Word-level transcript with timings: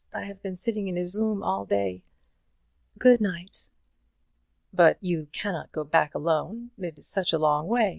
I 0.11 0.21
have 0.23 0.41
been 0.41 0.57
sitting 0.57 0.87
in 0.87 0.95
his 0.95 1.13
room 1.13 1.43
all 1.43 1.63
day. 1.63 2.01
Good 2.97 3.21
night." 3.21 3.67
"But 4.73 4.97
you 4.99 5.27
cannot 5.31 5.71
go 5.71 5.83
back 5.83 6.15
alone; 6.15 6.71
it 6.79 6.97
is 6.97 7.05
such 7.07 7.33
a 7.33 7.37
long 7.37 7.67
way. 7.67 7.89